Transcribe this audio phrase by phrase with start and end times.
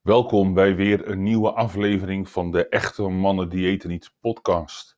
[0.00, 4.96] Welkom bij weer een nieuwe aflevering van de Echte Mannen Diëten Niet podcast.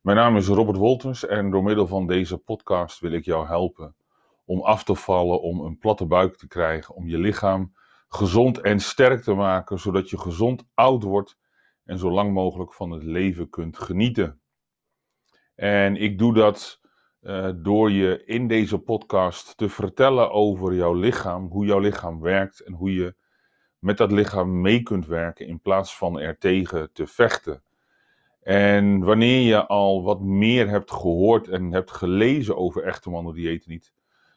[0.00, 3.96] Mijn naam is Robert Wolters en door middel van deze podcast wil ik jou helpen
[4.44, 7.72] om af te vallen, om een platte buik te krijgen, om je lichaam
[8.08, 11.38] gezond en sterk te maken, zodat je gezond oud wordt
[11.84, 14.40] en zo lang mogelijk van het leven kunt genieten.
[15.54, 16.80] En ik doe dat
[17.20, 22.60] uh, door je in deze podcast te vertellen over jouw lichaam, hoe jouw lichaam werkt
[22.60, 23.16] en hoe je
[23.78, 27.62] met dat lichaam mee kunt werken in plaats van er tegen te vechten.
[28.42, 33.92] En wanneer je al wat meer hebt gehoord en hebt gelezen over echte mannen niet,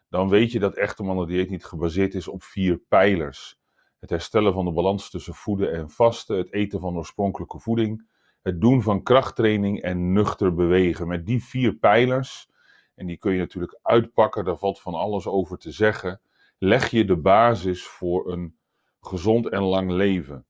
[0.10, 3.60] dan weet je dat echte mannen niet gebaseerd is op vier pijlers.
[4.00, 8.08] Het herstellen van de balans tussen voeden en vasten, het eten van oorspronkelijke voeding,
[8.42, 11.08] het doen van krachttraining en nuchter bewegen.
[11.08, 12.50] Met die vier pijlers,
[12.96, 16.22] en die kun je natuurlijk uitpakken, daar valt van alles over te zeggen,
[16.58, 18.56] leg je de basis voor een
[19.02, 20.46] gezond en lang leven.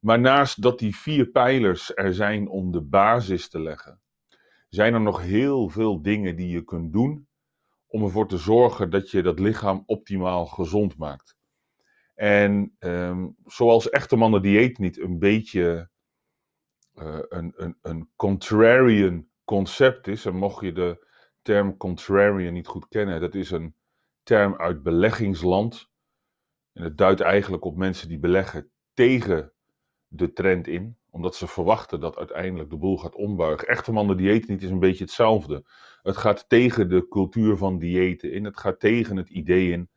[0.00, 4.00] Maar naast dat die vier pijlers er zijn om de basis te leggen,
[4.68, 7.28] zijn er nog heel veel dingen die je kunt doen
[7.86, 11.36] om ervoor te zorgen dat je dat lichaam optimaal gezond maakt.
[12.14, 15.90] En um, zoals echte mannen dieet niet een beetje
[16.94, 21.06] uh, een, een, een contrarian concept is, en mocht je de
[21.42, 23.74] term contrarian niet goed kennen, dat is een
[24.22, 25.92] term uit beleggingsland.
[26.74, 29.52] En het duidt eigenlijk op mensen die beleggen tegen
[30.06, 33.68] de trend in, omdat ze verwachten dat uiteindelijk de boel gaat ombuigen.
[33.68, 35.64] Echte mannen dieet niet is een beetje hetzelfde.
[36.02, 38.44] Het gaat tegen de cultuur van diëten in.
[38.44, 39.90] Het gaat tegen het idee in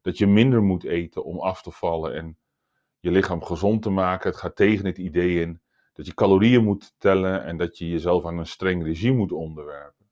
[0.00, 2.38] dat je minder moet eten om af te vallen en
[2.98, 4.30] je lichaam gezond te maken.
[4.30, 8.24] Het gaat tegen het idee in dat je calorieën moet tellen en dat je jezelf
[8.24, 10.06] aan een streng regime moet onderwerpen.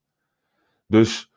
[0.86, 1.32] Dus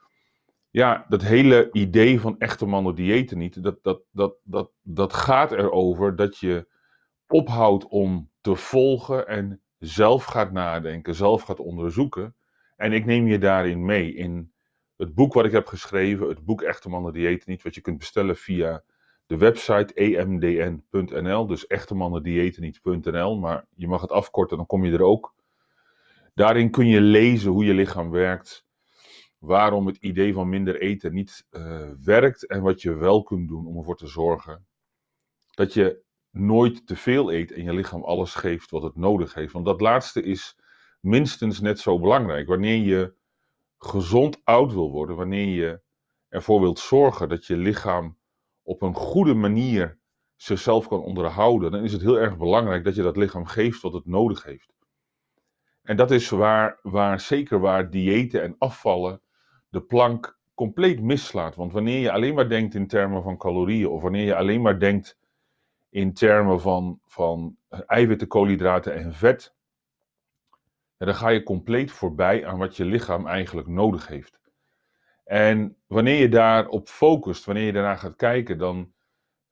[0.71, 5.51] ja, dat hele idee van echte mannen diëten niet, dat, dat, dat, dat, dat gaat
[5.51, 6.67] erover dat je
[7.27, 12.35] ophoudt om te volgen en zelf gaat nadenken, zelf gaat onderzoeken.
[12.75, 14.51] En ik neem je daarin mee in
[14.97, 17.97] het boek wat ik heb geschreven, het boek Echte Mannen Diëten Niet, wat je kunt
[17.97, 18.83] bestellen via
[19.25, 25.33] de website emdn.nl, dus echtemannendietenniet.nl, maar je mag het afkorten, dan kom je er ook.
[26.33, 28.65] Daarin kun je lezen hoe je lichaam werkt,
[29.41, 33.65] waarom het idee van minder eten niet uh, werkt en wat je wel kunt doen
[33.65, 34.65] om ervoor te zorgen
[35.51, 39.53] dat je nooit te veel eet en je lichaam alles geeft wat het nodig heeft.
[39.53, 40.57] Want dat laatste is
[40.99, 42.47] minstens net zo belangrijk.
[42.47, 43.13] Wanneer je
[43.77, 45.81] gezond oud wil worden, wanneer je
[46.29, 48.17] ervoor wilt zorgen dat je lichaam
[48.63, 49.99] op een goede manier
[50.35, 53.93] zichzelf kan onderhouden, dan is het heel erg belangrijk dat je dat lichaam geeft wat
[53.93, 54.73] het nodig heeft.
[55.81, 59.21] En dat is waar, waar zeker waar diëten en afvallen
[59.71, 61.55] de plank compleet mislaat.
[61.55, 64.79] Want wanneer je alleen maar denkt in termen van calorieën, of wanneer je alleen maar
[64.79, 65.17] denkt
[65.89, 69.55] in termen van, van eiwitten, koolhydraten en vet,
[70.97, 74.39] dan ga je compleet voorbij aan wat je lichaam eigenlijk nodig heeft.
[75.23, 78.93] En wanneer je daarop focust, wanneer je daarna gaat kijken, dan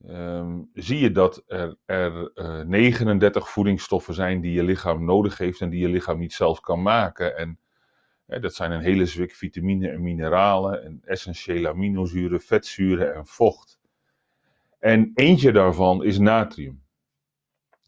[0.08, 5.38] um, zie je dat er, er uh, eh, 39 voedingsstoffen zijn die je lichaam nodig
[5.38, 7.38] heeft en die je lichaam niet zelf kan maken.
[7.38, 7.60] En
[8.38, 13.80] dat zijn een hele zwik vitamine en mineralen en essentiële aminozuren, vetzuren en vocht.
[14.80, 16.84] En eentje daarvan is natrium.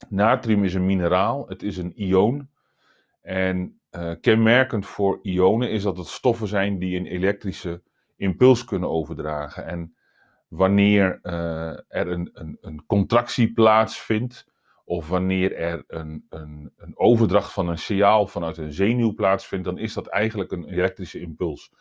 [0.10, 2.50] Natrium is een mineraal, het is een ion.
[3.22, 7.82] En uh, kenmerkend voor ionen is dat het stoffen zijn die een elektrische
[8.16, 9.66] impuls kunnen overdragen.
[9.66, 9.96] En
[10.48, 14.51] wanneer uh, er een, een, een, contractie plaatsvindt,
[14.92, 19.78] of wanneer er een, een, een, overdracht van een signaal vanuit een zenuw plaatsvindt, dan
[19.78, 21.72] is dat eigenlijk een elektrische impuls.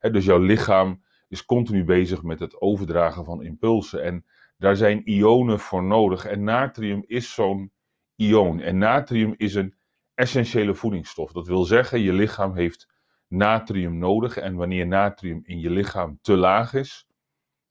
[0.00, 4.02] dus jouw lichaam is continu bezig met het overdragen van impulsen.
[4.02, 4.24] En
[4.56, 6.24] daar zijn ionen voor nodig.
[6.24, 7.72] En natrium is zo'n
[8.14, 8.60] ion.
[8.60, 9.74] En natrium is een
[10.14, 11.32] essentiële voedingsstof.
[11.32, 12.88] Dat wil zeggen, je lichaam heeft
[13.28, 14.36] natrium nodig.
[14.36, 17.06] En wanneer natrium in je lichaam te laag is,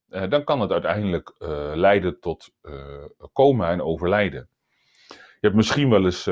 [0.10, 4.50] eh, dan kan het uiteindelijk uh, leiden tot uh, coma en overlijden.
[5.40, 6.30] Je hebt misschien wel eens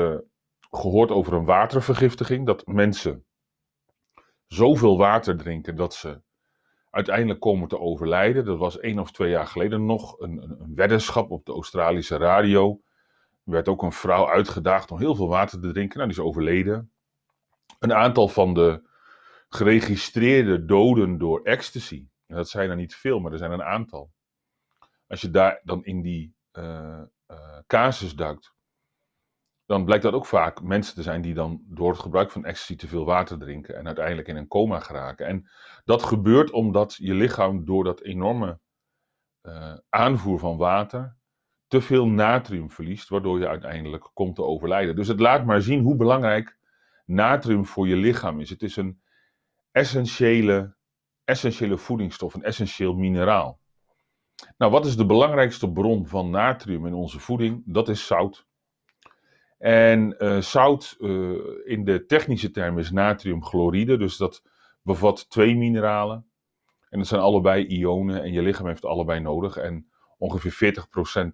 [0.70, 3.26] gehoord over een watervergiftiging, dat mensen
[4.46, 6.22] zoveel water drinken dat ze
[6.90, 8.44] uiteindelijk komen te overlijden.
[8.44, 12.16] Dat was één of twee jaar geleden nog een, een, een weddenschap op de Australische
[12.16, 12.80] radio.
[13.44, 15.98] Er werd ook een vrouw uitgedaagd om heel veel water te drinken.
[15.98, 16.92] Nou, die is overleden.
[17.78, 18.82] Een aantal van de
[19.48, 22.08] geregistreerde doden door ecstasy.
[22.26, 24.10] dat zijn er niet veel, maar er zijn een aantal.
[25.06, 27.00] Als je daar dan in die uh,
[27.30, 28.54] uh, casus duikt,
[29.68, 32.76] dan blijkt dat ook vaak mensen te zijn die dan door het gebruik van ecstasy
[32.76, 35.26] te veel water drinken en uiteindelijk in een coma geraken.
[35.26, 35.48] En
[35.84, 38.60] dat gebeurt omdat je lichaam door dat enorme
[39.42, 41.16] uh, aanvoer van water
[41.66, 44.96] te veel natrium verliest, waardoor je uiteindelijk komt te overlijden.
[44.96, 46.58] Dus het laat maar zien hoe belangrijk
[47.04, 48.50] natrium voor je lichaam is.
[48.50, 49.00] Het is een
[49.70, 50.76] essentiële,
[51.24, 53.60] essentiële voedingsstof, een essentieel mineraal.
[54.56, 57.62] Nou, wat is de belangrijkste bron van natrium in onze voeding?
[57.66, 58.47] Dat is zout.
[59.58, 64.42] En uh, zout uh, in de technische term is natriumchloride, dus dat
[64.82, 66.26] bevat twee mineralen.
[66.88, 69.56] En dat zijn allebei ionen en je lichaam heeft allebei nodig.
[69.56, 69.88] En
[70.18, 70.74] ongeveer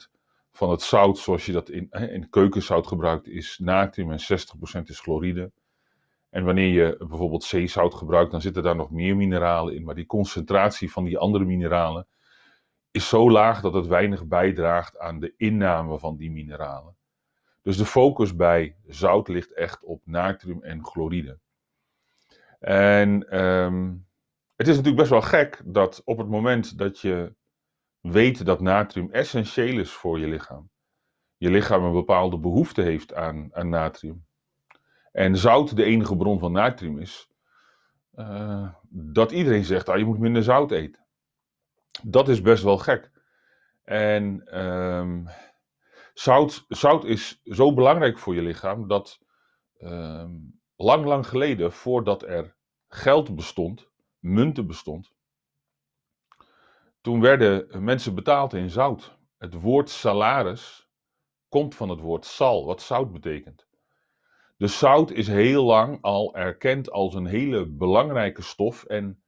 [0.06, 0.10] 40%
[0.52, 5.00] van het zout, zoals je dat in, in keukenzout gebruikt, is natrium en 60% is
[5.00, 5.52] chloride.
[6.30, 9.84] En wanneer je bijvoorbeeld zeezout gebruikt, dan zitten daar nog meer mineralen in.
[9.84, 12.06] Maar die concentratie van die andere mineralen
[12.90, 16.93] is zo laag dat het weinig bijdraagt aan de inname van die mineralen.
[17.64, 21.38] Dus de focus bij zout ligt echt op natrium en chloride.
[22.60, 24.06] En um,
[24.56, 27.34] het is natuurlijk best wel gek dat op het moment dat je
[28.00, 30.70] weet dat natrium essentieel is voor je lichaam,
[31.36, 34.26] je lichaam een bepaalde behoefte heeft aan, aan natrium,
[35.12, 37.28] en zout de enige bron van natrium is,
[38.14, 41.04] uh, dat iedereen zegt, ah, je moet minder zout eten.
[42.02, 43.10] Dat is best wel gek.
[43.84, 45.28] En um,
[46.14, 49.18] zout, zout is zo belangrijk voor je lichaam dat
[49.78, 52.56] um, lang, lang geleden, voordat er
[52.88, 55.12] geld bestond, munten bestond,
[57.00, 59.18] toen werden mensen betaald in zout.
[59.38, 60.88] Het woord salaris
[61.48, 63.66] komt van het woord sal, wat zout betekent.
[64.56, 68.84] De zout is heel lang al erkend als een hele belangrijke stof.
[68.84, 69.23] En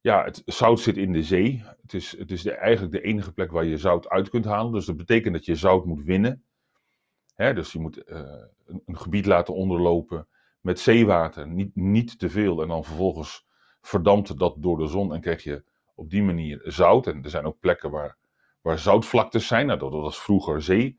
[0.00, 1.62] ja, het zout zit in de zee.
[1.82, 4.72] Het is, het is eigenlijk de enige plek waar je zout uit kunt halen.
[4.72, 6.44] Dus dat betekent dat je zout moet winnen.
[7.36, 8.20] dus je moet uh,
[8.66, 10.28] een, gebied laten onderlopen
[10.60, 11.48] met zeewater.
[11.48, 12.62] Niet, niet te veel.
[12.62, 13.46] En dan vervolgens
[13.80, 15.64] verdampt dat door de zon en krijg je
[15.94, 17.06] op die manier zout.
[17.06, 18.16] En er zijn ook plekken waar,
[18.60, 19.66] waar zoutvlaktes zijn.
[19.66, 20.98] Nou, dat was vroeger zee.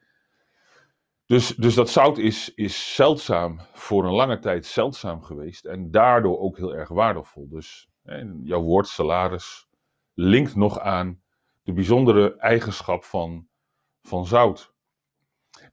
[1.25, 6.39] Dus, dus dat zout is, is zeldzaam, voor een lange tijd zeldzaam geweest en daardoor
[6.39, 7.47] ook heel erg waardevol.
[7.49, 9.69] Dus hè, jouw woord salaris
[10.13, 11.21] linkt nog aan
[11.63, 13.47] de bijzondere eigenschap van,
[14.01, 14.73] van zout.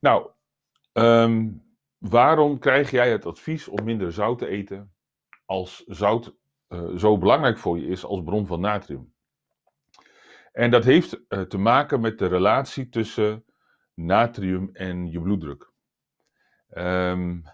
[0.00, 0.30] Nou,
[0.92, 1.64] um,
[1.98, 4.94] waarom krijg jij het advies om minder zout te eten
[5.44, 6.36] als zout
[6.68, 9.14] uh, zo belangrijk voor je is als bron van natrium?
[10.52, 13.44] En dat heeft uh, te maken met de relatie tussen
[13.94, 15.70] natrium en je bloeddruk.
[16.70, 17.44] Um,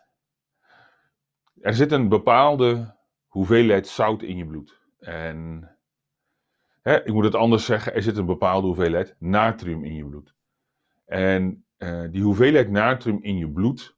[1.61, 2.97] er zit een bepaalde
[3.33, 4.81] hoeveelheid zout in je bloed.
[4.99, 5.71] En
[6.83, 10.35] hè, ik moet het anders zeggen, er zit een bepaalde hoeveelheid natrium in je bloed.
[11.05, 13.97] En uh, die hoeveelheid natrium in je bloed,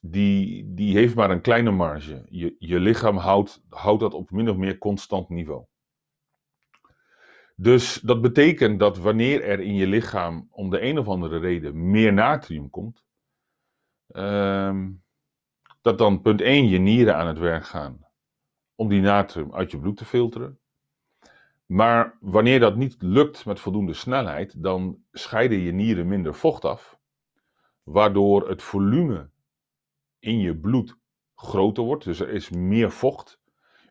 [0.00, 2.26] die, die heeft maar een kleine marge.
[2.28, 5.64] Je, je lichaam houdt, houdt dat op min of meer constant niveau.
[7.56, 11.90] Dus dat betekent dat wanneer er in je lichaam om de een of andere reden
[11.90, 13.04] meer natrium komt,
[14.06, 15.02] um,
[15.80, 18.08] dat dan punt 1 je nieren aan het werk gaan
[18.80, 20.58] om die natrium uit je bloed te filteren.
[21.66, 26.98] Maar wanneer dat niet lukt met voldoende snelheid, dan scheiden je nieren minder vocht af,
[27.82, 29.30] waardoor het volume
[30.18, 30.98] in je bloed
[31.34, 32.04] groter wordt.
[32.04, 33.40] Dus er is meer vocht.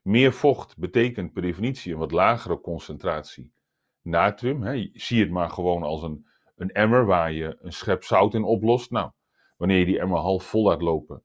[0.03, 3.53] Meer vocht betekent per definitie een wat lagere concentratie
[4.01, 4.63] natrium.
[4.63, 4.89] Hè.
[4.93, 8.91] Zie het maar gewoon als een, een emmer waar je een schep zout in oplost.
[8.91, 9.11] Nou,
[9.57, 11.23] wanneer je die emmer half vol laat lopen,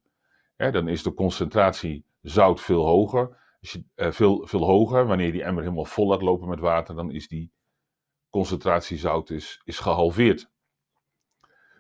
[0.57, 3.43] dan is de concentratie zout veel hoger.
[3.73, 5.07] Eh, veel, veel hoger.
[5.07, 7.53] Wanneer die emmer helemaal vol laat lopen met water, dan is die
[8.31, 10.53] concentratie zout is, is gehalveerd.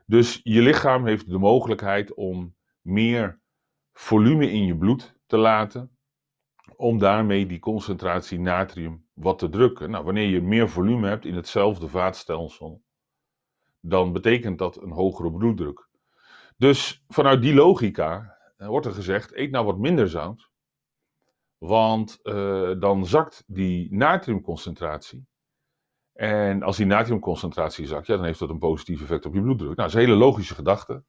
[0.06, 3.40] Dus je lichaam heeft de mogelijkheid om meer
[3.92, 5.98] volume in je bloed te laten,
[6.76, 9.90] om daarmee die concentratie natrium wat te drukken.
[9.90, 12.82] Nou, wanneer je meer volume hebt in hetzelfde vaatstelsel,
[13.80, 15.88] dan betekent dat een hogere bloeddruk.
[16.56, 20.52] Dus vanuit die logica eh, wordt er gezegd: eet nou wat minder zout,
[21.66, 25.26] want uh, dan zakt die natriumconcentratie.
[26.12, 29.76] En als die natriumconcentratie zakt, ja, dan heeft dat een positief effect op je bloeddruk.
[29.76, 31.04] Nou, dat is een hele logische gedachte.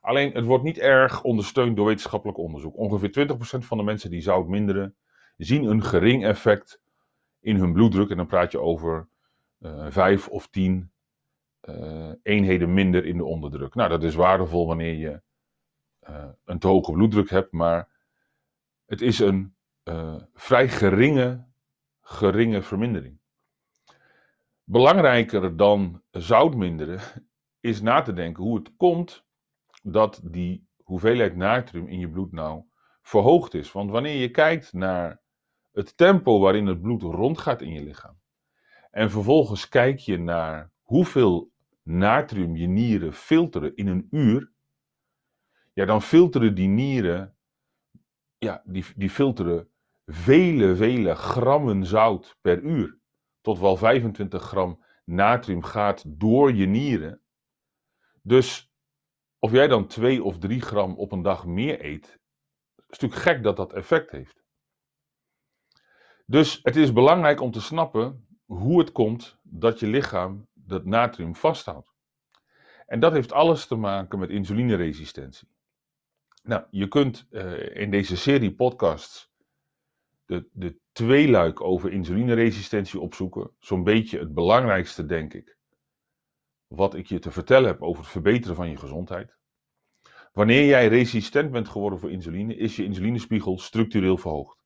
[0.00, 2.76] Alleen het wordt niet erg ondersteund door wetenschappelijk onderzoek.
[2.76, 4.96] Ongeveer 20% van de mensen die zout minderen,
[5.36, 6.80] zien een gering effect
[7.40, 8.10] in hun bloeddruk.
[8.10, 9.08] En dan praat je over
[9.58, 10.92] uh, vijf of tien
[11.68, 13.74] uh, eenheden minder in de onderdruk.
[13.74, 15.22] Nou, dat is waardevol wanneer je
[16.44, 17.88] een te hoge bloeddruk hebt, maar
[18.86, 19.54] het is een
[20.34, 21.46] vrij geringe,
[22.00, 23.18] geringe vermindering.
[24.64, 27.00] Belangrijker dan zout minderen
[27.60, 29.24] is na te denken hoe het komt
[29.82, 32.64] dat die hoeveelheid natrium in je bloed nou
[33.02, 33.72] verhoogd is.
[33.72, 35.20] Want wanneer je kijkt naar
[35.72, 38.18] het tempo waarin het bloed rondgaat in je lichaam.
[38.90, 44.52] En vervolgens kijk je naar hoeveel natrium je nieren filteren in een uur,
[45.72, 47.36] ja, dan filteren die nieren,
[48.38, 49.68] ja, die, die filteren
[50.12, 52.98] vele, vele grammen zout per uur.
[53.40, 57.22] Tot wel 25 gram natrium gaat door je nieren.
[58.22, 58.72] Dus
[59.38, 62.18] of jij dan 2 of 3 gram op een dag meer eet,
[62.76, 64.42] is natuurlijk gek dat dat effect heeft.
[66.26, 71.36] Dus het is belangrijk om te snappen hoe het komt dat je lichaam dat natrium
[71.36, 71.94] vasthoudt.
[72.86, 75.48] En dat heeft alles te maken met insulineresistentie.
[76.42, 79.29] Nou, je kunt uh, in deze serie podcasts
[80.30, 83.50] de, de tweeluik over insulineresistentie opzoeken.
[83.58, 85.56] Zo'n beetje het belangrijkste, denk ik,
[86.66, 89.38] wat ik je te vertellen heb over het verbeteren van je gezondheid.
[90.32, 94.58] Wanneer jij resistent bent geworden voor insuline, is je insulinespiegel structureel verhoogd.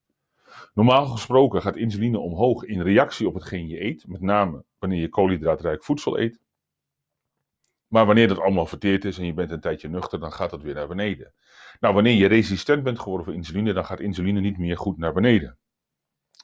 [0.74, 5.08] Normaal gesproken gaat insuline omhoog in reactie op hetgeen je eet, met name wanneer je
[5.08, 6.40] koolhydraatrijk voedsel eet.
[7.94, 10.62] Maar wanneer dat allemaal verteerd is en je bent een tijdje nuchter, dan gaat dat
[10.62, 11.32] weer naar beneden.
[11.80, 15.12] Nou, wanneer je resistent bent geworden voor insuline, dan gaat insuline niet meer goed naar
[15.12, 15.58] beneden.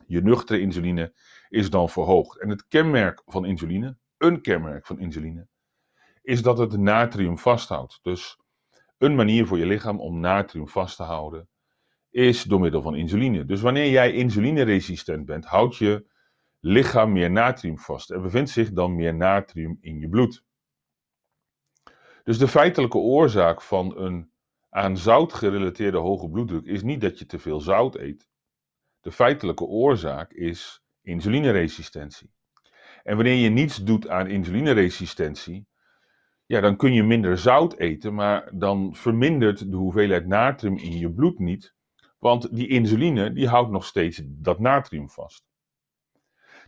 [0.06, 1.14] Je nuchtere insuline
[1.48, 2.40] is dan verhoogd.
[2.40, 5.46] En het kenmerk van insuline, een kenmerk van insuline,
[6.22, 7.98] is dat het natrium vasthoudt.
[8.02, 8.38] Dus
[8.98, 11.48] een manier voor je lichaam om natrium vast te houden
[12.10, 13.44] is door middel van insuline.
[13.44, 16.06] Dus wanneer jij insulineresistent bent, houdt je
[16.60, 18.10] lichaam meer natrium vast.
[18.10, 20.48] Er bevindt zich dan meer natrium in je bloed.
[22.24, 24.30] Dus de feitelijke oorzaak van een
[24.70, 28.28] aan zout gerelateerde hoge bloeddruk is niet dat je te veel zout eet.
[29.00, 32.30] De feitelijke oorzaak is insulineresistentie.
[33.02, 35.66] En wanneer je niets doet aan insulineresistentie,
[36.46, 41.12] ja, dan kun je minder zout eten, maar dan vermindert de hoeveelheid natrium in je
[41.12, 41.74] bloed niet,
[42.18, 45.49] want die insuline die houdt nog steeds dat natrium vast.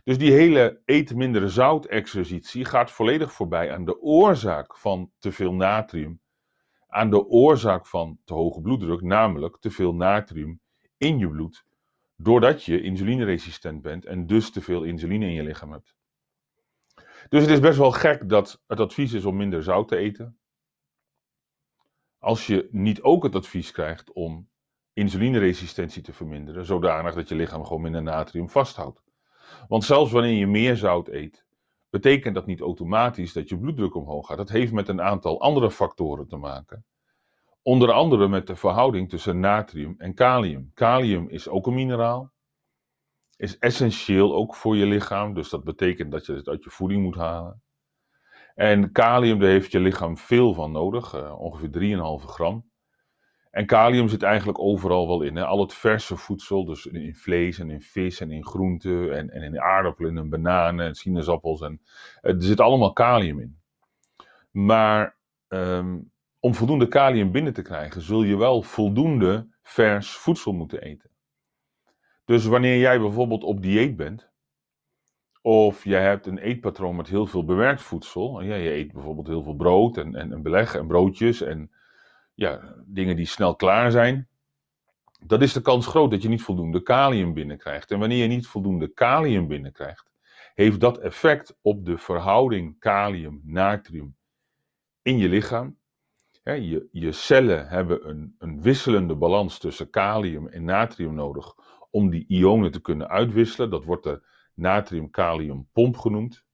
[0.03, 5.31] Dus die hele eet minder zout exercitie gaat volledig voorbij aan de oorzaak van te
[5.31, 6.21] veel natrium,
[6.87, 10.61] aan de oorzaak van te hoge bloeddruk, namelijk te veel natrium
[10.97, 11.65] in je bloed,
[12.15, 15.95] doordat je insulineresistent bent en dus te veel insuline in je lichaam hebt.
[17.29, 20.37] Dus het is best wel gek dat het advies is om minder zout te eten.
[22.17, 24.49] Als je niet ook het advies krijgt om
[24.93, 29.02] insulineresistentie te verminderen, zodanig dat je lichaam gewoon minder natrium vasthoudt.
[29.67, 31.45] Want zelfs wanneer je meer zout eet,
[31.89, 34.37] betekent dat niet automatisch dat je bloeddruk omhoog gaat.
[34.37, 36.85] Dat heeft met een aantal andere factoren te maken.
[37.61, 40.71] Onder andere met de verhouding tussen natrium en kalium.
[40.73, 42.31] Kalium is ook een mineraal,
[43.35, 47.03] is essentieel ook voor je lichaam, dus dat betekent dat je het uit je voeding
[47.03, 47.61] moet halen.
[48.55, 51.69] En kalium, daar heeft je lichaam veel van nodig, uh, ongeveer
[52.21, 52.71] 3,5 gram.
[53.53, 55.37] En kalium zit eigenlijk overal wel in.
[55.37, 59.41] Al het verse voedsel, dus in vlees en in vis en in groenten en, en
[59.41, 61.61] in aardappelen en bananen en sinaasappels.
[61.61, 61.81] En,
[62.21, 63.59] er zit allemaal kalium in.
[64.51, 65.17] Maar
[65.47, 71.09] um, om voldoende kalium binnen te krijgen, zul je wel voldoende vers voedsel moeten eten.
[72.25, 74.29] Dus wanneer jij bijvoorbeeld op dieet bent,
[75.41, 79.27] of jij hebt een eetpatroon met heel veel bewerkt voedsel, en ja, je eet bijvoorbeeld
[79.27, 81.71] heel veel brood en, en, en beleg en broodjes en
[82.33, 84.27] ja, dingen die snel klaar zijn,
[85.25, 87.91] dan is de kans groot dat je niet voldoende kalium binnenkrijgt.
[87.91, 90.11] En wanneer je niet voldoende kalium binnenkrijgt,
[90.53, 94.15] heeft dat effect op de verhouding kalium-natrium
[95.01, 95.77] in je lichaam.
[96.43, 101.55] je, je cellen hebben een, een wisselende balans tussen kalium en natrium nodig
[101.91, 103.69] om die ionen te kunnen uitwisselen.
[103.69, 104.21] Dat wordt de
[104.53, 106.45] natrium-kalium-pomp genoemd.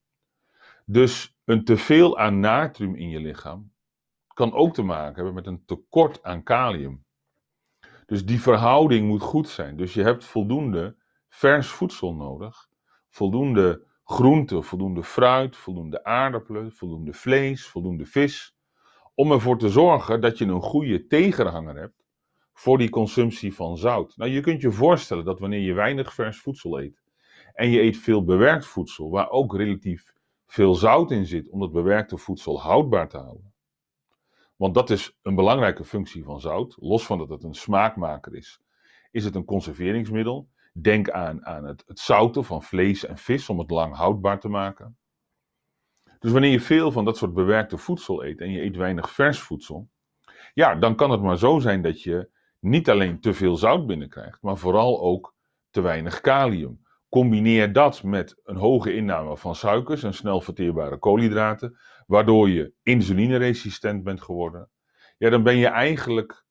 [0.84, 3.72] Dus een teveel aan natrium in je lichaam
[4.40, 7.04] kan ook te maken hebben met een tekort aan kalium.
[8.06, 9.76] Dus die verhouding moet goed zijn.
[9.76, 10.96] Dus je hebt voldoende
[11.28, 12.68] vers voedsel nodig,
[13.08, 18.56] voldoende groente, voldoende fruit, voldoende aardappelen, voldoende vlees, voldoende vis,
[19.14, 22.04] om ervoor te zorgen dat je een goede tegenhanger hebt
[22.52, 24.16] voor die consumptie van zout.
[24.16, 27.02] Nou, je kunt je voorstellen dat wanneer je weinig vers voedsel eet
[27.54, 30.12] en je eet veel bewerkt voedsel, waar ook relatief
[30.46, 33.49] veel zout in zit om dat bewerkte voedsel houdbaar te houden,
[34.60, 36.76] want dat is een belangrijke functie van zout.
[36.80, 38.60] Los van dat het een smaakmaker is,
[39.10, 40.48] is het een conserveringsmiddel.
[40.72, 44.48] Denk aan, aan het, het zouten van vlees en vis om het lang houdbaar te
[44.48, 44.98] maken.
[46.18, 49.40] Dus wanneer je veel van dat soort bewerkte voedsel eet en je eet weinig vers
[49.40, 49.88] voedsel,
[50.54, 54.42] ja, dan kan het maar zo zijn dat je niet alleen te veel zout binnenkrijgt,
[54.42, 55.34] maar vooral ook
[55.70, 56.86] te weinig kalium.
[57.08, 61.78] Combineer dat met een hoge inname van suikers en snel verteerbare koolhydraten,
[62.10, 64.70] waardoor je insulineresistent bent geworden.
[65.18, 66.44] Ja, dan ben je eigenlijk,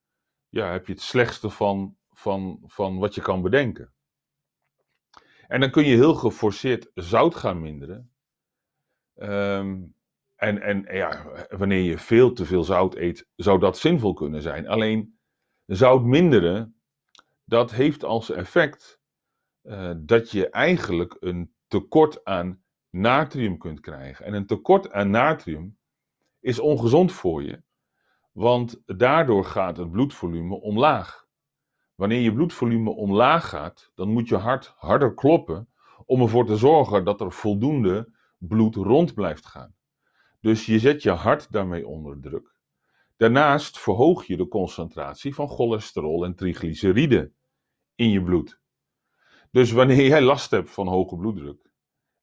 [0.50, 3.94] ja, heb je het slechtste van, van, van wat je kan bedenken.
[5.48, 8.12] En dan kun je heel geforceerd zout gaan minderen.
[9.16, 9.98] Um,
[10.40, 14.68] En, en ja, wanneer je veel te veel zout eet, zou dat zinvol kunnen zijn.
[14.68, 15.20] Alleen
[15.66, 16.82] zout minderen,
[17.44, 19.00] dat heeft als effect
[19.64, 24.26] uh, dat je eigenlijk een tekort aan natrium kunt krijgen.
[24.26, 25.78] En een tekort aan natrium
[26.40, 27.62] is ongezond voor je,
[28.32, 31.28] want daardoor gaat het bloedvolume omlaag.
[31.96, 35.70] Wanneer je bloedvolume omlaag gaat, dan moet je hart harder kloppen
[36.06, 39.76] om ervoor te zorgen dat er voldoende bloed rond blijft gaan.
[40.42, 42.58] Dus je zet je hart daarmee onder druk.
[43.18, 47.36] Daarnaast verhoog je de concentratie van cholesterol en triglyceriden
[47.96, 48.62] in je bloed.
[49.52, 51.69] Dus wanneer jij last hebt van hoge bloeddruk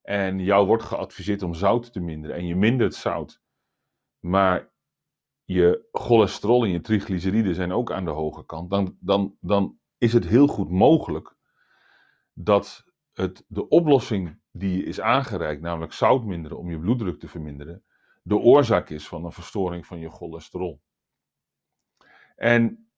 [0.07, 3.41] en jou wordt geadviseerd om zout te minderen en je mindert zout,
[4.19, 4.73] maar
[5.45, 10.13] je cholesterol en je triglyceriden zijn ook aan de hoge kant, dan, dan, dan is
[10.13, 11.37] het heel goed mogelijk
[12.33, 17.85] dat het, de oplossing die is aangereikt, namelijk zout minderen om je bloeddruk te verminderen,
[18.23, 20.83] de oorzaak is van een verstoring van je cholesterol.
[22.37, 22.91] En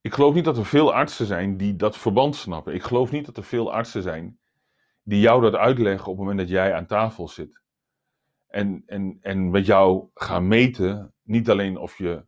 [0.00, 2.74] ik geloof niet dat er veel artsen zijn die dat verband snappen.
[2.74, 4.38] Ik geloof niet dat er veel artsen zijn
[5.06, 7.60] die jou dat uitleggen op het moment dat jij aan tafel zit.
[8.46, 12.24] En, en, en met jou gaan meten, niet alleen of je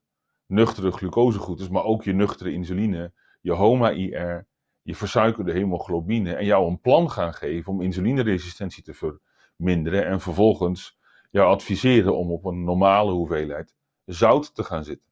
[0.46, 4.46] nuchtere glucose goed is, maar ook je nuchtere insuline, je HOMA-IR,
[4.82, 6.34] je versuikerde hemoglobine.
[6.34, 10.06] En jou een plan gaan geven om insulineresistentie te verminderen.
[10.06, 10.98] En vervolgens
[11.30, 15.06] jou adviseren om op een normale hoeveelheid zout te gaan zitten.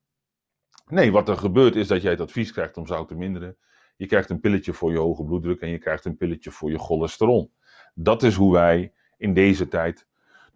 [0.86, 3.56] Nee, wat er gebeurt is dat jij het advies krijgt om zout te minderen.
[3.96, 6.78] Je krijgt een pilletje voor je hoge bloeddruk en je krijgt een pilletje voor je
[6.78, 7.52] cholesterol.
[7.98, 10.06] Dat is hoe wij in deze tijd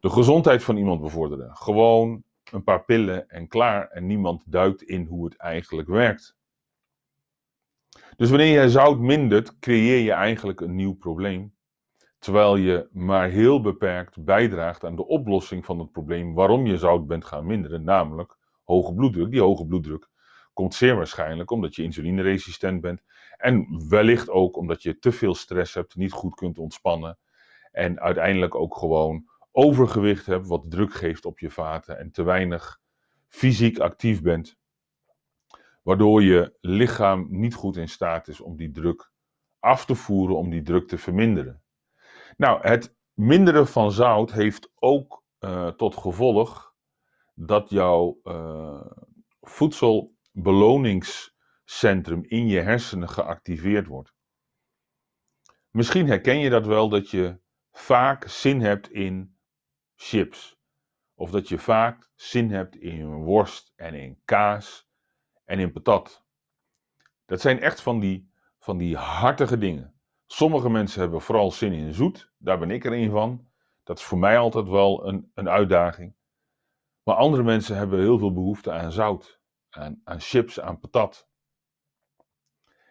[0.00, 1.56] de gezondheid van iemand bevorderen.
[1.56, 3.88] Gewoon een paar pillen en klaar.
[3.88, 6.36] En niemand duikt in hoe het eigenlijk werkt.
[8.16, 11.54] Dus wanneer je zout mindert, creëer je eigenlijk een nieuw probleem.
[12.18, 17.06] Terwijl je maar heel beperkt bijdraagt aan de oplossing van het probleem waarom je zout
[17.06, 19.30] bent gaan minderen, namelijk hoge bloeddruk.
[19.30, 20.08] Die hoge bloeddruk
[20.52, 23.02] komt zeer waarschijnlijk omdat je insulineresistent bent.
[23.36, 27.18] En wellicht ook omdat je te veel stress hebt, niet goed kunt ontspannen.
[27.70, 31.98] En uiteindelijk ook gewoon overgewicht hebt, wat druk geeft op je vaten.
[31.98, 32.80] En te weinig
[33.28, 34.58] fysiek actief bent.
[35.82, 39.12] Waardoor je lichaam niet goed in staat is om die druk
[39.58, 41.62] af te voeren, om die druk te verminderen.
[42.36, 46.74] Nou, het minderen van zout heeft ook uh, tot gevolg
[47.34, 48.86] dat jouw uh,
[49.40, 54.14] voedselbeloningscentrum in je hersenen geactiveerd wordt.
[55.70, 57.39] Misschien herken je dat wel dat je
[57.72, 59.38] vaak zin hebt in
[59.94, 60.58] chips.
[61.14, 64.88] Of dat je vaak zin hebt in worst en in kaas
[65.44, 66.24] en in patat.
[67.24, 70.00] Dat zijn echt van die, van die hartige dingen.
[70.26, 73.48] Sommige mensen hebben vooral zin in zoet, daar ben ik er een van.
[73.82, 76.14] Dat is voor mij altijd wel een, een uitdaging.
[77.02, 81.28] Maar andere mensen hebben heel veel behoefte aan zout, aan, aan chips, aan patat.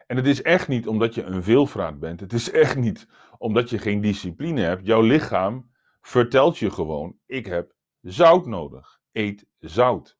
[0.07, 2.19] En het is echt niet omdat je een veelvraat bent.
[2.19, 3.07] Het is echt niet
[3.39, 4.85] omdat je geen discipline hebt.
[4.85, 5.71] Jouw lichaam
[6.01, 8.99] vertelt je gewoon: ik heb zout nodig.
[9.11, 10.17] Eet zout.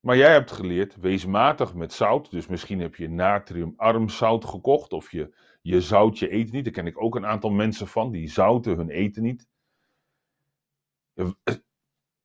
[0.00, 2.30] Maar jij hebt geleerd, wees matig met zout.
[2.30, 4.92] Dus misschien heb je natriumarm zout gekocht.
[4.92, 6.64] Of je, je zout je eten niet.
[6.64, 8.10] Daar ken ik ook een aantal mensen van.
[8.10, 9.48] Die zouten hun eten niet.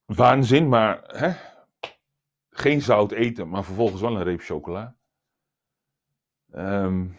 [0.06, 1.32] Waanzin, maar hè?
[2.50, 3.50] geen zout eten.
[3.50, 4.96] Maar vervolgens wel een reep chocola.
[6.56, 7.18] Um,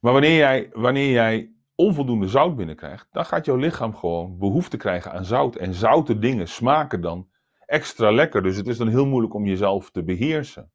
[0.00, 5.12] maar wanneer jij, wanneer jij onvoldoende zout binnenkrijgt, dan gaat jouw lichaam gewoon behoefte krijgen
[5.12, 5.56] aan zout.
[5.56, 7.28] En zoute dingen smaken dan
[7.66, 8.42] extra lekker.
[8.42, 10.72] Dus het is dan heel moeilijk om jezelf te beheersen.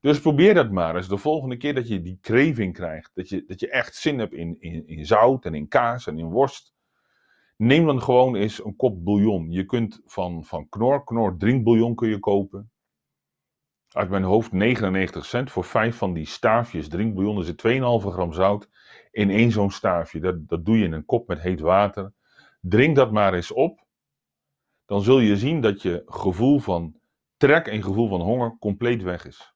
[0.00, 1.08] Dus probeer dat maar eens.
[1.08, 4.32] De volgende keer dat je die craving krijgt, dat je, dat je echt zin hebt
[4.32, 6.74] in, in, in zout en in kaas en in worst.
[7.56, 9.50] Neem dan gewoon eens een kop bouillon.
[9.50, 12.70] Je kunt van, van Knor, Knor drinkbouillon kun je kopen.
[13.94, 17.38] Uit mijn hoofd 99 cent voor vijf van die staafjes drinkbouillon.
[17.38, 18.68] Er zit 2,5 gram zout
[19.10, 20.20] in één zo'n staafje.
[20.20, 22.12] Dat, dat doe je in een kop met heet water.
[22.60, 23.84] Drink dat maar eens op
[24.84, 27.00] dan zul je zien dat je gevoel van
[27.36, 29.54] trek en gevoel van honger compleet weg is.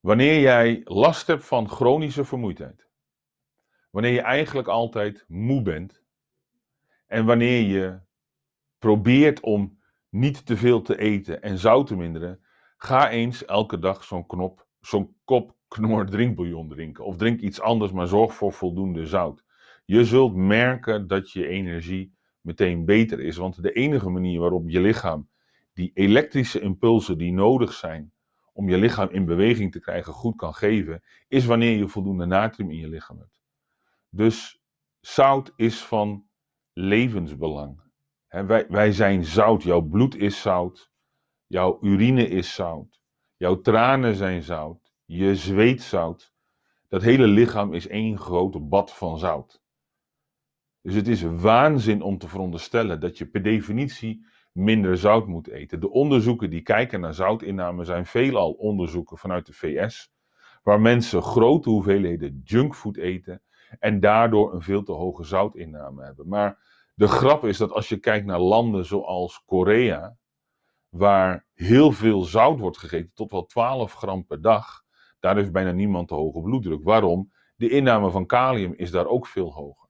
[0.00, 2.88] Wanneer jij last hebt van chronische vermoeidheid,
[3.90, 6.02] wanneer je eigenlijk altijd moe bent
[7.06, 8.00] en wanneer je
[8.78, 9.77] probeert om
[10.18, 12.40] niet te veel te eten en zout te minderen,
[12.76, 17.04] ga eens elke dag zo'n knop, zo'n kop knor drinkbouillon drinken.
[17.04, 19.44] Of drink iets anders, maar zorg voor voldoende zout.
[19.84, 23.36] Je zult merken dat je energie meteen beter is.
[23.36, 25.28] Want de enige manier waarop je lichaam
[25.72, 28.12] die elektrische impulsen die nodig zijn
[28.52, 32.70] om je lichaam in beweging te krijgen goed kan geven, is wanneer je voldoende natrium
[32.70, 33.42] in je lichaam hebt.
[34.08, 34.60] Dus
[35.00, 36.26] zout is van
[36.72, 37.87] levensbelang.
[38.28, 39.62] Wij, wij zijn zout.
[39.62, 40.90] Jouw bloed is zout.
[41.46, 43.00] Jouw urine is zout.
[43.36, 44.92] Jouw tranen zijn zout.
[45.04, 46.34] Je zweet zout.
[46.88, 49.62] Dat hele lichaam is één grote bad van zout.
[50.80, 55.80] Dus het is waanzin om te veronderstellen dat je per definitie minder zout moet eten.
[55.80, 60.12] De onderzoeken die kijken naar zoutinname zijn veelal onderzoeken vanuit de VS,
[60.62, 63.42] waar mensen grote hoeveelheden junkfood eten
[63.78, 66.28] en daardoor een veel te hoge zoutinname hebben.
[66.28, 66.58] Maar
[66.98, 70.16] de grap is dat als je kijkt naar landen zoals Korea,
[70.88, 74.82] waar heel veel zout wordt gegeten, tot wel 12 gram per dag,
[75.20, 76.82] daar heeft bijna niemand te hoge bloeddruk.
[76.82, 77.32] Waarom?
[77.56, 79.88] De inname van kalium is daar ook veel hoger.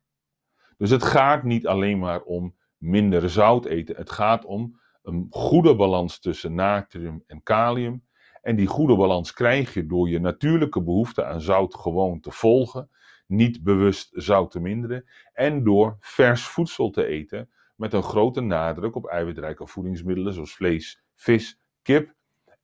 [0.76, 3.96] Dus het gaat niet alleen maar om minder zout eten.
[3.96, 8.06] Het gaat om een goede balans tussen natrium en kalium.
[8.42, 12.90] En die goede balans krijg je door je natuurlijke behoefte aan zout gewoon te volgen,
[13.28, 18.94] niet bewust zout te minderen, en door vers voedsel te eten met een grote nadruk
[18.94, 22.14] op eiwitrijke voedingsmiddelen zoals vlees, vis, kip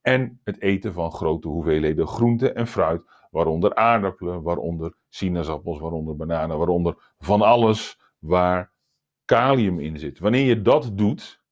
[0.00, 6.58] en het eten van grote hoeveelheden groente en fruit, waaronder aardappelen, waaronder sinaasappels, waaronder bananen,
[6.58, 8.72] waaronder van alles waar
[9.24, 10.18] kalium in zit.
[10.18, 11.42] Wanneer je dat doet,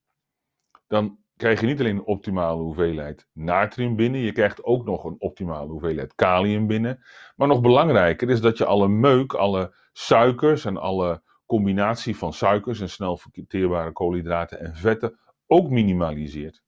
[0.86, 5.16] dan krijg je niet alleen een optimale hoeveelheid natrium binnen, je krijgt ook nog een
[5.18, 7.02] optimale hoeveelheid kalium binnen.
[7.36, 12.80] Maar nog belangrijker is dat je alle meuk, alle suikers en alle combinatie van suikers
[12.80, 16.62] en snel verteerbare koolhydraten en vetten ook minimaliseert.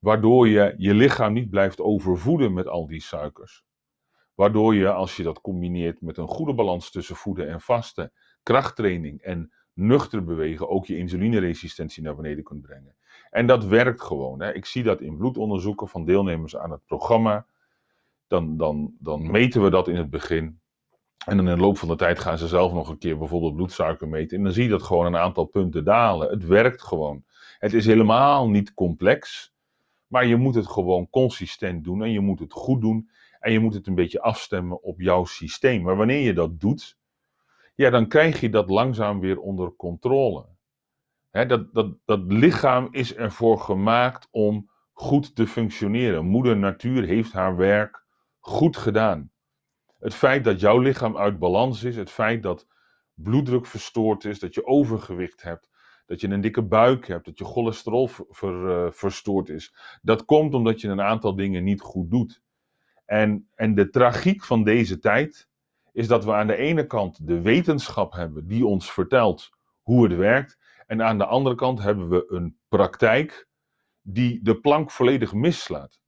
[0.00, 3.64] Waardoor je je lichaam niet blijft overvoeden met al die suikers.
[4.34, 8.12] Waardoor je, als je dat combineert met een goede balans tussen voeden en vasten,
[8.42, 12.97] krachttraining en nuchter bewegen, ook je insulineresistentie naar beneden kunt brengen.
[13.30, 14.40] En dat werkt gewoon.
[14.40, 14.54] Hè.
[14.54, 17.46] Ik zie dat in bloedonderzoeken van deelnemers aan het programma.
[18.26, 20.60] Dan, dan, dan meten we dat in het begin.
[21.26, 24.08] En in de loop van de tijd gaan ze zelf nog een keer bijvoorbeeld bloedsuiker
[24.08, 24.36] meten.
[24.36, 26.30] En dan zie je dat gewoon een aantal punten dalen.
[26.30, 27.24] Het werkt gewoon.
[27.58, 29.52] Het is helemaal niet complex.
[30.06, 32.02] Maar je moet het gewoon consistent doen.
[32.02, 33.10] En je moet het goed doen.
[33.40, 35.82] En je moet het een beetje afstemmen op jouw systeem.
[35.82, 36.98] Maar wanneer je dat doet,
[37.74, 40.44] ja, dan krijg je dat langzaam weer onder controle.
[41.30, 46.24] Dat, dat, dat lichaam is ervoor gemaakt om goed te functioneren.
[46.24, 48.04] Moeder Natuur heeft haar werk
[48.38, 49.30] goed gedaan.
[49.98, 52.66] Het feit dat jouw lichaam uit balans is, het feit dat
[53.14, 55.70] bloeddruk verstoord is, dat je overgewicht hebt,
[56.06, 60.54] dat je een dikke buik hebt, dat je cholesterol ver, uh, verstoord is, dat komt
[60.54, 62.42] omdat je een aantal dingen niet goed doet.
[63.04, 65.48] En, en de tragiek van deze tijd
[65.92, 69.50] is dat we aan de ene kant de wetenschap hebben die ons vertelt
[69.82, 73.48] hoe het werkt, en aan de andere kant hebben we een praktijk
[74.02, 76.00] die de plank volledig mislaat.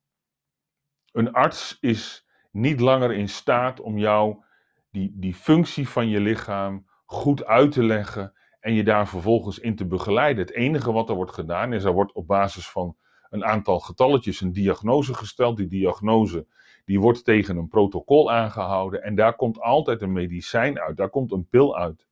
[1.12, 4.44] Een arts is niet langer in staat om jou
[4.90, 9.76] die, die functie van je lichaam goed uit te leggen en je daar vervolgens in
[9.76, 10.44] te begeleiden.
[10.46, 12.96] Het enige wat er wordt gedaan is, er wordt op basis van
[13.30, 15.56] een aantal getalletjes een diagnose gesteld.
[15.56, 16.46] Die diagnose
[16.84, 21.32] die wordt tegen een protocol aangehouden en daar komt altijd een medicijn uit, daar komt
[21.32, 22.08] een pil uit.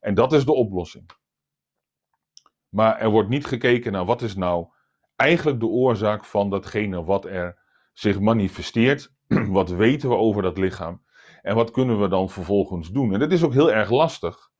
[0.00, 1.20] En dat is de oplossing.
[2.72, 4.66] Maar er wordt niet gekeken naar wat is nou
[5.16, 9.12] eigenlijk de oorzaak van datgene wat er zich manifesteert
[9.58, 11.02] wat weten we over dat lichaam?
[11.42, 13.12] En wat kunnen we dan vervolgens doen?
[13.12, 14.50] En dat is ook heel erg lastig,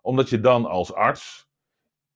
[0.00, 1.48] omdat je dan als arts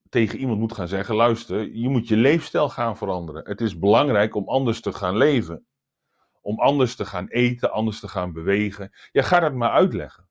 [0.08, 3.48] tegen iemand moet gaan zeggen: luister, je moet je leefstijl gaan veranderen.
[3.48, 5.66] Het is belangrijk om anders te gaan leven.
[6.40, 8.92] Om anders te gaan eten, anders te gaan bewegen.
[9.12, 10.28] Ja, ga dat maar uitleggen.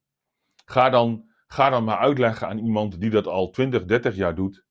[0.65, 4.65] Ga dan, ga dan maar uitleggen aan iemand die dat al 20, 30 jaar doet.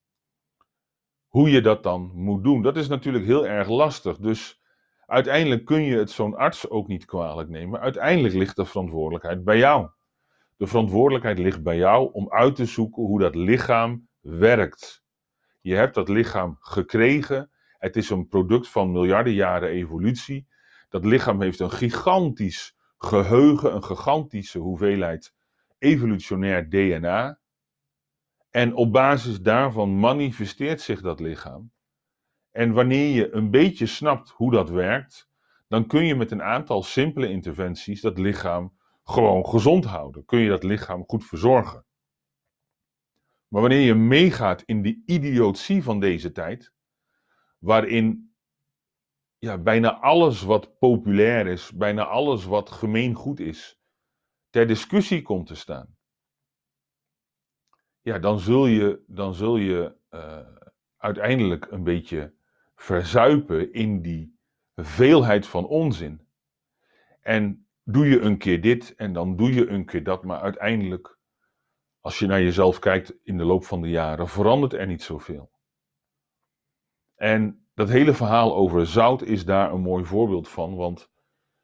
[1.32, 2.62] Hoe je dat dan moet doen.
[2.62, 4.18] Dat is natuurlijk heel erg lastig.
[4.18, 4.62] Dus
[5.12, 7.80] Uiteindelijk kun je het zo'n arts ook niet kwalijk nemen.
[7.80, 9.88] Uiteindelijk ligt de verantwoordelijkheid bij jou.
[10.56, 15.04] De verantwoordelijkheid ligt bij jou om uit te zoeken hoe dat lichaam werkt.
[15.60, 17.50] Je hebt dat lichaam gekregen.
[17.78, 20.46] Het is een product van miljarden jaren evolutie.
[20.88, 25.34] Dat lichaam heeft een gigantisch geheugen, een gigantische hoeveelheid
[25.78, 27.38] evolutionair DNA.
[28.52, 31.72] En op basis daarvan manifesteert zich dat lichaam.
[32.50, 35.30] En wanneer je een beetje snapt hoe dat werkt,
[35.68, 40.24] dan kun je met een aantal simpele interventies dat lichaam gewoon gezond houden.
[40.24, 41.84] Kun je dat lichaam goed verzorgen.
[43.48, 46.72] Maar wanneer je meegaat in de idiotie van deze tijd,
[47.58, 48.34] waarin
[49.38, 53.80] ja, bijna alles wat populair is, bijna alles wat gemeengoed is,
[54.50, 55.96] ter discussie komt te staan,
[58.02, 60.38] ja, dan zul je, dan zul je uh,
[60.96, 62.32] uiteindelijk een beetje
[62.74, 64.38] verzuipen in die
[64.76, 66.26] veelheid van onzin.
[67.20, 71.18] En doe je een keer dit en dan doe je een keer dat, maar uiteindelijk,
[72.00, 75.50] als je naar jezelf kijkt in de loop van de jaren, verandert er niet zoveel.
[77.14, 81.10] En dat hele verhaal over zout is daar een mooi voorbeeld van, want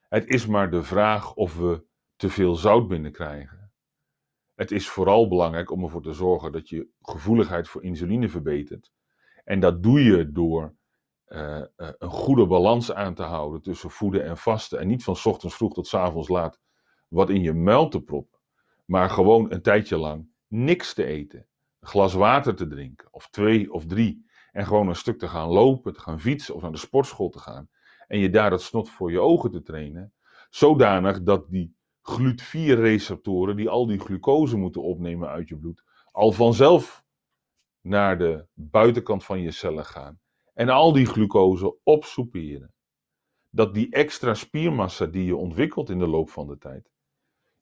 [0.08, 1.84] het is maar de vraag of we
[2.16, 3.57] te veel zout binnenkrijgen.
[4.58, 8.92] Het is vooral belangrijk om ervoor te zorgen dat je gevoeligheid voor insuline verbetert.
[9.44, 10.74] En dat doe je door
[11.28, 14.78] uh, een goede balans aan te houden tussen voeden en vasten.
[14.78, 16.60] En niet van ochtends vroeg tot avonds laat
[17.08, 18.38] wat in je muil te proppen.
[18.84, 21.46] Maar gewoon een tijdje lang niks te eten.
[21.80, 23.08] Een glas water te drinken.
[23.10, 24.26] Of twee of drie.
[24.52, 27.38] En gewoon een stuk te gaan lopen, te gaan fietsen of naar de sportschool te
[27.38, 27.68] gaan.
[28.06, 30.12] En je daar het snot voor je ogen te trainen.
[30.50, 31.76] Zodanig dat die
[32.10, 37.04] GLUT4-receptoren, die al die glucose moeten opnemen uit je bloed, al vanzelf
[37.80, 40.20] naar de buitenkant van je cellen gaan.
[40.54, 42.72] En al die glucose opsoeperen.
[43.50, 46.90] Dat die extra spiermassa die je ontwikkelt in de loop van de tijd,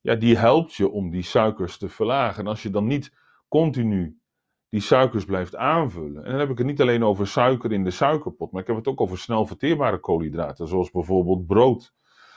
[0.00, 2.44] ja, die helpt je om die suikers te verlagen.
[2.44, 3.12] En als je dan niet
[3.48, 4.20] continu
[4.68, 6.24] die suikers blijft aanvullen.
[6.24, 8.76] En dan heb ik het niet alleen over suiker in de suikerpot, maar ik heb
[8.76, 11.94] het ook over snel verteerbare koolhydraten, zoals bijvoorbeeld brood,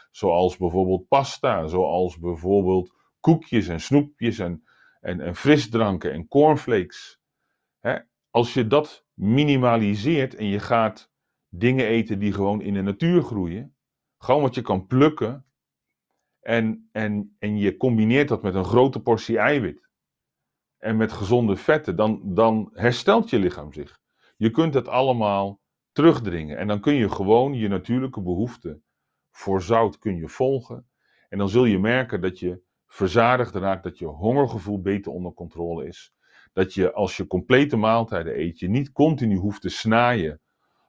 [0.09, 4.63] zoals bijvoorbeeld pasta, zoals bijvoorbeeld koekjes en snoepjes en,
[5.01, 7.19] en, en frisdranken en cornflakes.
[8.29, 11.11] Als je dat minimaliseert en je gaat
[11.49, 13.75] dingen eten die gewoon in de natuur groeien,
[14.17, 15.45] gewoon wat je kan plukken,
[16.39, 19.89] en, en, en je combineert dat met een grote portie eiwit
[20.77, 23.99] en met gezonde vetten, dan, dan herstelt je lichaam zich.
[24.37, 28.81] Je kunt het allemaal terugdringen en dan kun je gewoon je natuurlijke behoefte
[29.31, 30.87] voor zout kun je volgen.
[31.29, 35.87] En dan zul je merken dat je verzadigd raakt, dat je hongergevoel beter onder controle
[35.87, 36.13] is.
[36.53, 40.41] Dat je als je complete maaltijden eet, je niet continu hoeft te snaaien,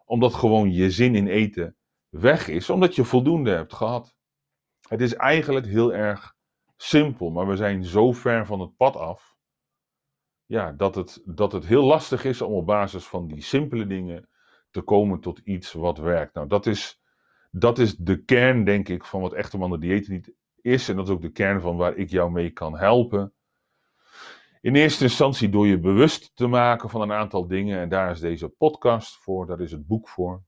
[0.04, 1.76] omdat gewoon je zin in eten
[2.08, 4.16] weg is, omdat je voldoende hebt gehad.
[4.88, 6.34] Het is eigenlijk heel erg
[6.76, 9.36] simpel, maar we zijn zo ver van het pad af.
[10.46, 14.28] Ja, dat het, dat het heel lastig is om op basis van die simpele dingen
[14.70, 16.34] te komen tot iets wat werkt.
[16.34, 16.99] Nou, dat is,
[17.50, 20.88] dat is de kern, denk ik, van wat echte mannen dieet niet is.
[20.88, 23.32] En dat is ook de kern van waar ik jou mee kan helpen.
[24.60, 27.80] In eerste instantie door je bewust te maken van een aantal dingen.
[27.80, 30.42] En daar is deze podcast voor, daar is het boek voor.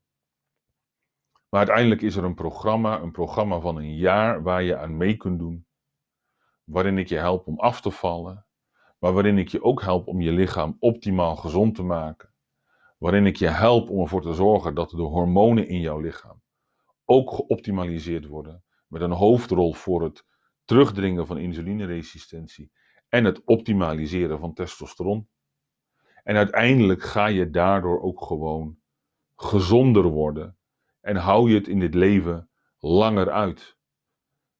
[1.49, 5.17] Maar uiteindelijk is er een programma, een programma van een jaar waar je aan mee
[5.17, 5.65] kunt doen.
[6.63, 8.45] Waarin ik je help om af te vallen,
[8.99, 12.33] maar waarin ik je ook help om je lichaam optimaal gezond te maken.
[12.97, 16.42] Waarin ik je help om ervoor te zorgen dat de hormonen in jouw lichaam
[17.05, 18.63] ook geoptimaliseerd worden.
[18.87, 20.25] Met een hoofdrol voor het
[20.65, 22.71] terugdringen van insulineresistentie
[23.09, 25.27] en het optimaliseren van testosteron.
[26.23, 28.77] En uiteindelijk ga je daardoor ook gewoon
[29.35, 30.57] gezonder worden
[31.01, 33.77] en hou je het in dit leven langer uit.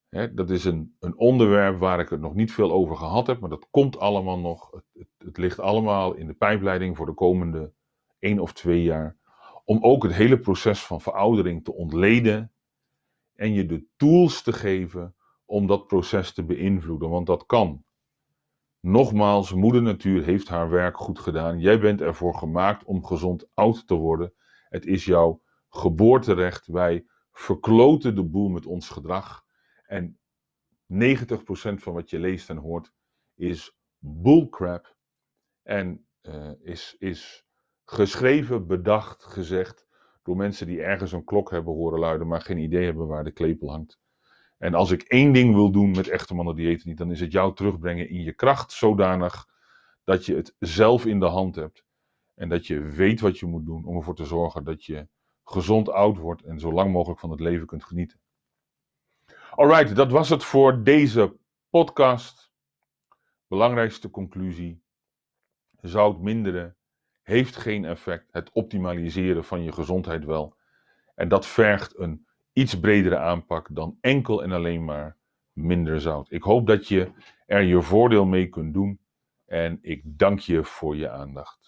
[0.09, 3.49] dat is een, een onderwerp waar ik het nog niet veel over gehad heb, maar
[3.49, 4.71] dat komt allemaal nog.
[4.71, 7.73] Het, het, het ligt allemaal in de pijpleiding voor de komende
[8.19, 9.17] één of twee jaar.
[9.63, 12.51] Om ook het hele proces van veroudering te ontleden
[13.33, 17.83] en je de tools te geven om dat proces te beïnvloeden, want dat kan.
[18.79, 21.59] Nogmaals, moeder natuur heeft haar werk goed gedaan.
[21.59, 24.33] Jij bent ervoor gemaakt om gezond oud te worden.
[24.69, 26.67] Het is jouw geboorterecht.
[26.67, 29.45] Wij verkloten de boel met ons gedrag.
[29.85, 30.19] En
[30.93, 30.95] 90%
[31.73, 32.91] van wat je leest en hoort
[33.35, 34.95] is bullcrap.
[35.61, 37.45] En uh, is, is
[37.85, 39.87] geschreven, bedacht, gezegd
[40.23, 43.31] door mensen die ergens een klok hebben horen luiden, maar geen idee hebben waar de
[43.31, 43.99] klepel hangt.
[44.57, 47.31] En als ik één ding wil doen met echte mannen diëten niet, dan is het
[47.31, 49.47] jou terugbrengen in je kracht zodanig
[50.03, 51.85] dat je het zelf in de hand hebt.
[52.33, 55.07] En dat je weet wat je moet doen om ervoor te zorgen dat je
[55.43, 58.19] gezond oud wordt en zo lang mogelijk van het leven kunt genieten.
[59.49, 61.35] Alright, dat was het voor deze
[61.69, 62.51] podcast.
[63.47, 64.81] Belangrijkste conclusie:
[65.81, 66.75] zout minderen
[67.23, 68.27] heeft geen effect.
[68.31, 70.55] Het optimaliseren van je gezondheid wel.
[71.15, 75.17] En dat vergt een iets bredere aanpak dan enkel en alleen maar
[75.53, 76.31] minder zout.
[76.31, 77.11] Ik hoop dat je
[77.45, 78.99] er je voordeel mee kunt doen
[79.45, 81.62] en ik dank je voor je aandacht.